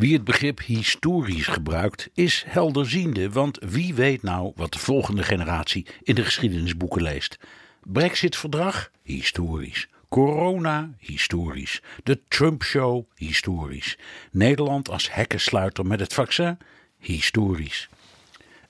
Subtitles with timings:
[0.00, 5.86] Wie het begrip historisch gebruikt, is helderziende, want wie weet nou wat de volgende generatie
[6.02, 7.38] in de geschiedenisboeken leest.
[7.82, 8.90] Brexit-verdrag?
[9.02, 9.88] Historisch.
[10.08, 10.90] Corona?
[10.98, 11.82] Historisch.
[12.02, 13.04] De Trump-show?
[13.14, 13.98] Historisch.
[14.30, 16.58] Nederland als hekkensluiter met het vaccin?
[16.98, 17.88] Historisch.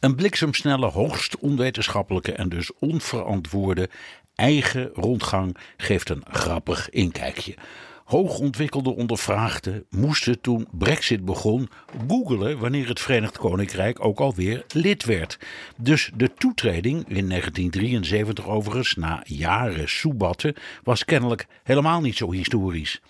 [0.01, 3.89] Een bliksemsnelle, hoogst onwetenschappelijke en dus onverantwoorde
[4.35, 7.55] eigen rondgang geeft een grappig inkijkje.
[8.11, 11.69] Hoogontwikkelde ondervraagden moesten toen Brexit begon
[12.09, 15.39] googelen wanneer het Verenigd Koninkrijk ook alweer lid werd.
[15.77, 23.01] Dus de toetreding in 1973 overigens, na jaren soebatten, was kennelijk helemaal niet zo historisch.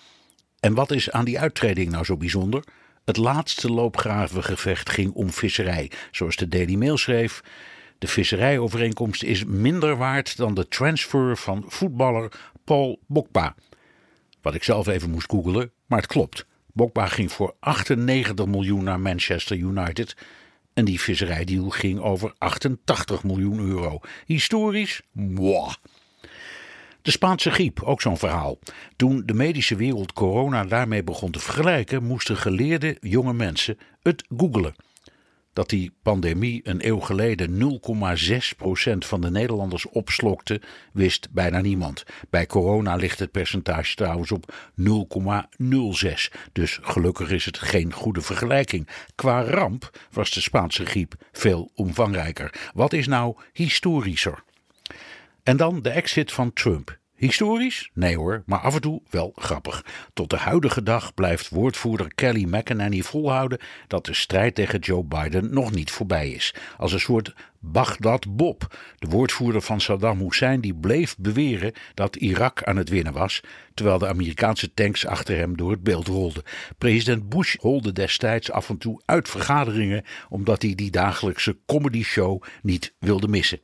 [0.59, 2.65] En wat is aan die uittreding nou zo bijzonder?
[3.05, 7.41] Het laatste loopgravengevecht ging om visserij, zoals de Daily Mail schreef.
[7.99, 12.33] De visserijovereenkomst is minder waard dan de transfer van voetballer
[12.65, 13.55] Paul Bokpa.
[14.43, 16.47] Wat ik zelf even moest googelen, maar het klopt.
[16.73, 20.17] Bokba ging voor 98 miljoen naar Manchester United.
[20.75, 24.01] En die visserijdeal ging over 88 miljoen euro.
[24.27, 25.03] Historisch?
[25.13, 25.75] Mwah.
[27.03, 28.59] De Spaanse griep, ook zo'n verhaal.
[28.97, 34.75] Toen de medische wereld corona daarmee begon te vergelijken, moesten geleerde jonge mensen het googelen
[35.53, 40.61] dat die pandemie een eeuw geleden 0,6% van de Nederlanders opslokte,
[40.93, 42.05] wist bijna niemand.
[42.31, 46.39] Bij corona ligt het percentage trouwens op 0,06.
[46.53, 48.89] Dus gelukkig is het geen goede vergelijking.
[49.15, 52.71] Qua ramp was de Spaanse griep veel omvangrijker.
[52.75, 54.43] Wat is nou historischer?
[55.43, 56.99] En dan de exit van Trump.
[57.21, 57.91] Historisch?
[57.95, 59.85] Nee hoor, maar af en toe wel grappig.
[60.13, 65.55] Tot de huidige dag blijft woordvoerder Kelly McEnany volhouden dat de strijd tegen Joe Biden
[65.55, 66.55] nog niet voorbij is.
[66.77, 72.63] Als een soort Baghdad Bob, de woordvoerder van Saddam Hussein, die bleef beweren dat Irak
[72.63, 73.41] aan het winnen was,
[73.75, 76.43] terwijl de Amerikaanse tanks achter hem door het beeld rolden.
[76.79, 82.43] President Bush holde destijds af en toe uit vergaderingen omdat hij die dagelijkse comedy show
[82.63, 83.61] niet wilde missen.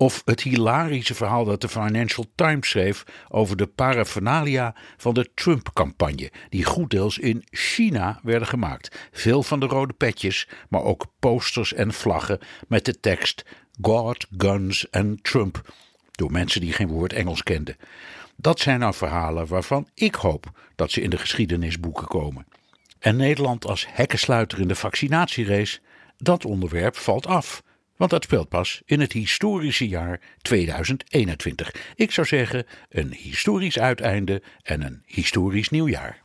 [0.00, 6.32] Of het hilarische verhaal dat de Financial Times schreef over de paraphernalia van de Trump-campagne,
[6.48, 9.08] die goeddeels in China werden gemaakt.
[9.12, 13.44] Veel van de rode petjes, maar ook posters en vlaggen met de tekst
[13.80, 15.74] God, Guns en Trump,
[16.10, 17.76] door mensen die geen woord Engels kenden.
[18.36, 22.46] Dat zijn nou verhalen waarvan ik hoop dat ze in de geschiedenisboeken komen.
[22.98, 25.80] En Nederland als hekkensluiter in de vaccinatierace,
[26.16, 27.62] dat onderwerp valt af.
[28.00, 31.74] Want dat speelt pas in het historische jaar 2021.
[31.94, 36.20] Ik zou zeggen, een historisch uiteinde en een historisch nieuwjaar.